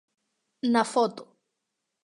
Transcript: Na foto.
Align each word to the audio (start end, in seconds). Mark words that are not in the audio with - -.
Na 0.71 0.83
foto. 0.93 1.23